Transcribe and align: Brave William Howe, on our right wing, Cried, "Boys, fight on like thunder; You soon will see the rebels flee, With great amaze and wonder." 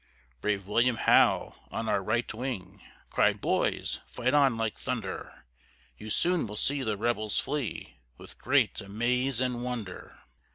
Brave 0.41 0.65
William 0.65 0.95
Howe, 0.95 1.53
on 1.69 1.87
our 1.87 2.01
right 2.03 2.33
wing, 2.33 2.81
Cried, 3.11 3.39
"Boys, 3.39 4.01
fight 4.09 4.33
on 4.33 4.57
like 4.57 4.79
thunder; 4.79 5.45
You 5.95 6.09
soon 6.09 6.47
will 6.47 6.55
see 6.55 6.81
the 6.81 6.97
rebels 6.97 7.37
flee, 7.37 7.99
With 8.17 8.39
great 8.39 8.81
amaze 8.81 9.39
and 9.39 9.63
wonder." 9.63 10.17